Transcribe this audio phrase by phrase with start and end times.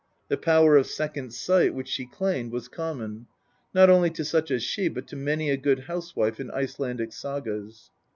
[0.29, 3.27] The power of second sight which she claimed was common,
[3.71, 7.91] not only to such as she, but to many a good housewife in Icelandic sagas.